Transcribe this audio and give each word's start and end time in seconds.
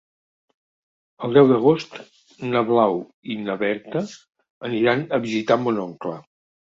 El 1.25 1.33
deu 1.37 1.49
d'agost 1.49 1.99
na 2.53 2.63
Blau 2.69 2.97
i 3.33 3.35
na 3.41 3.57
Berta 3.59 4.01
aniran 4.71 5.05
a 5.19 5.21
visitar 5.27 5.59
mon 5.67 5.79
oncle. 5.85 6.15